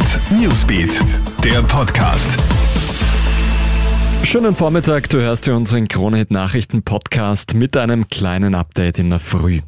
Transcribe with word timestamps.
Hit 0.00 0.20
Newsbeat, 0.30 0.98
der 1.44 1.62
Podcast. 1.62 2.38
Schönen 4.22 4.56
Vormittag, 4.56 5.10
du 5.10 5.18
hörst 5.18 5.46
dir 5.46 5.54
unseren 5.54 5.88
Kronehit 5.88 6.30
Nachrichten 6.30 6.82
Podcast 6.82 7.52
mit 7.52 7.76
einem 7.76 8.08
kleinen 8.08 8.54
Update 8.54 8.98
in 8.98 9.10
der 9.10 9.18
Früh. 9.18 9.60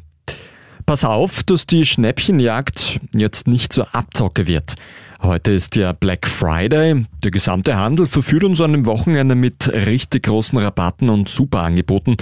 Pass 0.87 1.05
auf, 1.05 1.43
dass 1.43 1.67
die 1.67 1.85
Schnäppchenjagd 1.85 2.99
jetzt 3.15 3.47
nicht 3.47 3.73
zur 3.73 3.93
Abzocke 3.93 4.47
wird. 4.47 4.73
Heute 5.21 5.51
ist 5.51 5.75
ja 5.75 5.91
Black 5.93 6.27
Friday. 6.27 7.05
Der 7.23 7.29
gesamte 7.29 7.75
Handel 7.77 8.07
verführt 8.07 8.43
uns 8.43 8.59
an 8.59 8.71
dem 8.71 8.87
Wochenende 8.87 9.35
mit 9.35 9.71
richtig 9.71 10.23
großen 10.23 10.57
Rabatten 10.57 11.09
und 11.09 11.29
Superangeboten. 11.29 12.17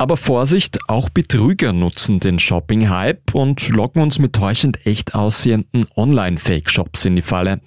Aber 0.00 0.16
Vorsicht, 0.16 0.78
auch 0.86 1.08
Betrüger 1.08 1.72
nutzen 1.72 2.20
den 2.20 2.38
Shopping-Hype 2.38 3.34
und 3.34 3.68
locken 3.68 4.00
uns 4.00 4.20
mit 4.20 4.32
täuschend 4.32 4.86
echt 4.86 5.16
aussehenden 5.16 5.86
Online-Fake-Shops 5.96 7.04
in 7.04 7.16
die 7.16 7.22
Falle. 7.22 7.60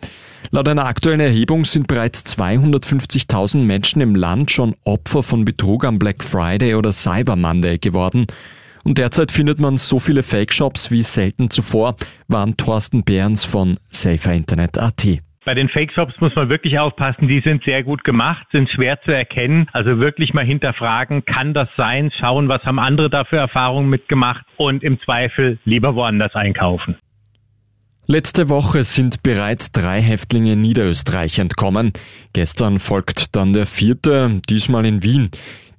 Laut 0.50 0.70
einer 0.70 0.86
aktuellen 0.86 1.20
Erhebung 1.20 1.66
sind 1.66 1.88
bereits 1.88 2.26
250.000 2.38 3.58
Menschen 3.58 4.00
im 4.00 4.16
Land 4.16 4.50
schon 4.50 4.78
Opfer 4.86 5.24
von 5.24 5.44
Betrug 5.44 5.84
am 5.84 6.00
Black 6.00 6.24
Friday 6.24 6.76
oder 6.76 6.94
Cyber 6.94 7.36
Monday 7.36 7.80
geworden. 7.80 8.28
Und 8.86 8.98
derzeit 8.98 9.34
findet 9.34 9.60
man 9.60 9.78
so 9.78 10.00
viele 10.00 10.24
Fake-Shops 10.24 10.90
wie 10.90 11.04
selten 11.04 11.50
zuvor, 11.50 11.98
waren 12.30 12.56
Thorsten 12.56 13.04
Behrens 13.04 13.44
von 13.44 13.78
SaferInternet.at. 13.92 15.22
Bei 15.44 15.56
den 15.56 15.70
Fake-Shops 15.70 16.22
muss 16.22 16.36
man 16.36 16.50
wirklich 16.50 16.78
aufpassen, 16.78 17.28
die 17.28 17.40
sind 17.40 17.64
sehr 17.64 17.82
gut 17.82 18.04
gemacht, 18.04 18.46
sind 18.52 18.70
schwer 18.70 19.02
zu 19.02 19.12
erkennen. 19.12 19.68
Also 19.74 19.98
wirklich 19.98 20.36
mal 20.36 20.46
hinterfragen, 20.46 21.26
kann 21.26 21.56
das 21.56 21.68
sein? 21.76 22.12
Schauen, 22.20 22.48
was 22.48 22.64
haben 22.64 22.78
andere 22.78 23.10
dafür 23.10 23.40
Erfahrungen 23.40 23.90
mitgemacht 23.90 24.46
und 24.58 24.84
im 24.84 25.00
Zweifel 25.02 25.58
lieber 25.66 25.96
woanders 25.96 26.36
einkaufen. 26.36 26.96
Letzte 28.08 28.50
Woche 28.50 28.84
sind 28.84 29.24
bereits 29.24 29.72
drei 29.72 30.02
Häftlinge 30.02 30.54
in 30.54 30.62
Niederösterreich 30.62 31.38
entkommen. 31.40 31.94
Gestern 32.34 32.80
folgt 32.80 33.36
dann 33.36 33.54
der 33.54 33.68
vierte, 33.68 34.42
diesmal 34.50 34.86
in 34.86 35.04
Wien. 35.04 35.30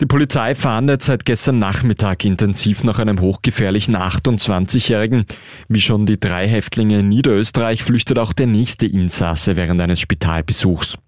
Die 0.01 0.07
Polizei 0.07 0.55
fahndet 0.55 1.03
seit 1.03 1.25
gestern 1.25 1.59
Nachmittag 1.59 2.25
intensiv 2.25 2.85
nach 2.85 2.99
einem 2.99 3.21
hochgefährlichen 3.21 3.97
28-Jährigen. 3.97 5.27
Wie 5.69 5.81
schon 5.81 6.07
die 6.07 6.19
drei 6.19 6.49
Häftlinge 6.49 7.01
in 7.01 7.09
Niederösterreich 7.09 7.83
flüchtet 7.83 8.19
auch 8.19 8.33
der 8.33 8.47
nächste 8.47 8.87
Insasse 8.87 9.57
während 9.57 9.81
eines 9.81 10.01
Spitalbesuchs. 10.01 10.99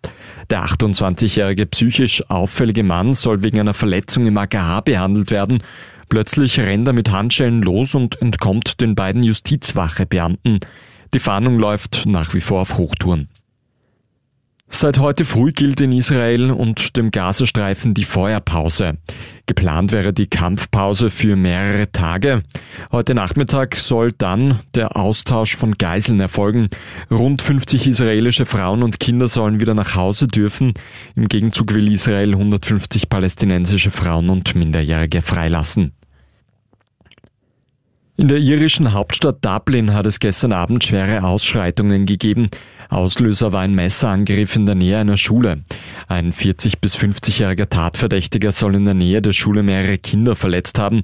Der 0.50 0.64
28-jährige 0.64 1.66
psychisch 1.66 2.28
auffällige 2.28 2.82
Mann 2.82 3.14
soll 3.14 3.42
wegen 3.42 3.60
einer 3.60 3.74
Verletzung 3.74 4.26
im 4.26 4.36
AKH 4.36 4.82
behandelt 4.82 5.30
werden. 5.30 5.62
Plötzlich 6.08 6.60
rennt 6.60 6.86
er 6.86 6.92
mit 6.92 7.10
Handschellen 7.10 7.62
los 7.62 7.94
und 7.94 8.20
entkommt 8.20 8.80
den 8.80 8.94
beiden 8.94 9.22
Justizwachebeamten. 9.22 10.60
Die 11.14 11.20
Fahndung 11.20 11.60
läuft 11.60 12.06
nach 12.06 12.34
wie 12.34 12.40
vor 12.40 12.62
auf 12.62 12.76
Hochtouren. 12.76 13.28
Seit 14.68 14.98
heute 14.98 15.24
früh 15.24 15.52
gilt 15.52 15.80
in 15.80 15.92
Israel 15.92 16.50
und 16.50 16.96
dem 16.96 17.12
Gazastreifen 17.12 17.94
die 17.94 18.02
Feuerpause. 18.02 18.98
Geplant 19.46 19.92
wäre 19.92 20.12
die 20.12 20.26
Kampfpause 20.26 21.12
für 21.12 21.36
mehrere 21.36 21.92
Tage. 21.92 22.42
Heute 22.90 23.14
Nachmittag 23.14 23.76
soll 23.76 24.10
dann 24.10 24.58
der 24.74 24.96
Austausch 24.96 25.54
von 25.54 25.78
Geiseln 25.78 26.18
erfolgen. 26.18 26.68
Rund 27.12 27.42
50 27.42 27.86
israelische 27.86 28.44
Frauen 28.44 28.82
und 28.82 28.98
Kinder 28.98 29.28
sollen 29.28 29.60
wieder 29.60 29.74
nach 29.74 29.94
Hause 29.94 30.26
dürfen. 30.26 30.74
Im 31.14 31.28
Gegenzug 31.28 31.74
will 31.74 31.92
Israel 31.92 32.32
150 32.32 33.08
palästinensische 33.08 33.92
Frauen 33.92 34.30
und 34.30 34.56
Minderjährige 34.56 35.22
freilassen. 35.22 35.92
In 38.16 38.28
der 38.28 38.38
irischen 38.38 38.92
Hauptstadt 38.92 39.44
Dublin 39.44 39.92
hat 39.92 40.06
es 40.06 40.20
gestern 40.20 40.52
Abend 40.52 40.84
schwere 40.84 41.24
Ausschreitungen 41.24 42.06
gegeben. 42.06 42.48
Auslöser 42.88 43.52
war 43.52 43.62
ein 43.62 43.74
Messerangriff 43.74 44.54
in 44.54 44.66
der 44.66 44.76
Nähe 44.76 44.98
einer 44.98 45.16
Schule. 45.16 45.64
Ein 46.06 46.32
40- 46.32 46.74
bis 46.80 46.96
50-jähriger 46.96 47.68
Tatverdächtiger 47.68 48.52
soll 48.52 48.76
in 48.76 48.84
der 48.84 48.94
Nähe 48.94 49.20
der 49.20 49.32
Schule 49.32 49.64
mehrere 49.64 49.98
Kinder 49.98 50.36
verletzt 50.36 50.78
haben. 50.78 51.02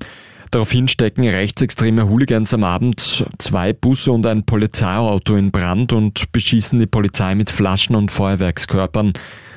Daraufhin 0.53 0.87
stecken 0.87 1.27
rechtsextreme 1.27 2.09
Hooligans 2.09 2.55
am 2.55 2.63
Abend 2.63 3.25
zwei 3.39 3.73
Busse 3.73 4.13
und 4.13 4.25
ein 4.27 4.45
Polizeiauto 4.45 5.35
in 5.35 5.51
Brand 5.51 5.93
und 5.93 6.31
beschießen 6.31 6.79
die 6.79 6.87
Polizei 6.87 7.35
mit 7.35 7.51
Flaschen 7.51 7.97
und 7.97 8.13
Feuerwerkskörpern. 8.13 9.15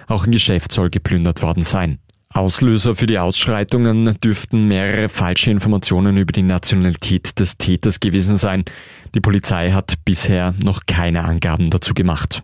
Auch 0.07 0.25
ein 0.25 0.31
Geschäft 0.31 0.71
soll 0.71 0.89
geplündert 0.89 1.43
worden 1.43 1.63
sein. 1.63 1.99
Auslöser 2.33 2.95
für 2.95 3.05
die 3.05 3.19
Ausschreitungen 3.19 4.17
dürften 4.19 4.67
mehrere 4.67 5.07
falsche 5.07 5.51
Informationen 5.51 6.17
über 6.17 6.31
die 6.31 6.41
Nationalität 6.41 7.39
des 7.39 7.57
Täters 7.57 7.99
gewesen 7.99 8.37
sein. 8.37 8.65
Die 9.13 9.21
Polizei 9.21 9.71
hat 9.71 9.93
bisher 10.03 10.55
noch 10.63 10.87
keine 10.87 11.23
Angaben 11.25 11.69
dazu 11.69 11.93
gemacht. 11.93 12.43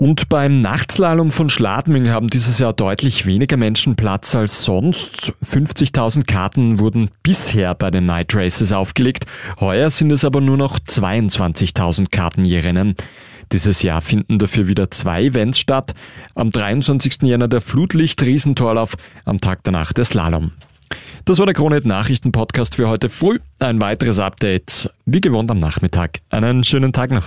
Und 0.00 0.30
beim 0.30 0.62
Nachtslalom 0.62 1.30
von 1.30 1.50
Schladming 1.50 2.08
haben 2.08 2.30
dieses 2.30 2.58
Jahr 2.58 2.72
deutlich 2.72 3.26
weniger 3.26 3.58
Menschen 3.58 3.96
Platz 3.96 4.34
als 4.34 4.64
sonst. 4.64 5.34
50.000 5.44 6.24
Karten 6.24 6.78
wurden 6.78 7.10
bisher 7.22 7.74
bei 7.74 7.90
den 7.90 8.06
Night 8.06 8.34
Races 8.34 8.72
aufgelegt. 8.72 9.26
Heuer 9.60 9.90
sind 9.90 10.10
es 10.10 10.24
aber 10.24 10.40
nur 10.40 10.56
noch 10.56 10.78
22.000 10.78 12.08
Karten 12.10 12.46
je 12.46 12.60
Rennen. 12.60 12.94
Dieses 13.52 13.82
Jahr 13.82 14.00
finden 14.00 14.38
dafür 14.38 14.68
wieder 14.68 14.90
zwei 14.90 15.22
Events 15.22 15.58
statt. 15.58 15.92
Am 16.34 16.50
23. 16.50 17.20
Jänner 17.24 17.48
der 17.48 17.60
Flutlicht-Riesentorlauf, 17.60 18.96
am 19.26 19.38
Tag 19.42 19.64
danach 19.64 19.92
der 19.92 20.06
Slalom. 20.06 20.52
Das 21.26 21.38
war 21.40 21.44
der 21.44 21.54
Kronet 21.54 21.84
Nachrichten 21.84 22.32
Podcast 22.32 22.76
für 22.76 22.88
heute 22.88 23.10
früh. 23.10 23.38
Ein 23.58 23.82
weiteres 23.82 24.18
Update, 24.18 24.88
wie 25.04 25.20
gewohnt 25.20 25.50
am 25.50 25.58
Nachmittag. 25.58 26.20
Einen 26.30 26.64
schönen 26.64 26.94
Tag 26.94 27.10
noch. 27.10 27.26